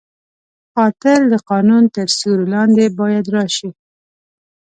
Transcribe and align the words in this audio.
قاتل 0.75 1.21
د 1.29 1.33
قانون 1.49 1.83
تر 1.95 2.07
سیوري 2.17 2.45
لاندې 2.53 2.85
باید 2.99 3.25
راشي 3.35 3.69